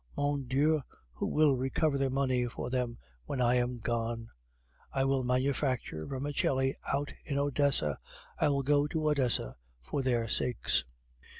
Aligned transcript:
Mon 0.17 0.45
Dieu! 0.47 0.79
who 1.13 1.27
will 1.27 1.55
recover 1.55 1.95
their 1.95 2.09
money 2.09 2.47
for 2.47 2.71
them 2.71 2.97
when 3.27 3.39
I 3.39 3.53
am 3.53 3.77
gone?... 3.77 4.29
I 4.91 5.03
will 5.05 5.23
manufacture 5.23 6.07
vermicelli 6.07 6.75
out 6.91 7.13
in 7.23 7.37
Odessa; 7.37 7.99
I 8.39 8.47
will 8.47 8.63
go 8.63 8.87
to 8.87 9.09
Odessa 9.11 9.57
for 9.79 10.01
their 10.01 10.27
sakes." 10.27 10.85